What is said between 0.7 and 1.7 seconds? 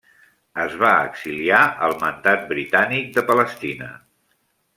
va exiliar